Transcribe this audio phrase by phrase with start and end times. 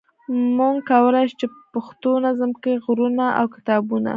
[0.57, 4.09] موږ کولای شو چې په پښتو نظم کې غرونه او کتابونه.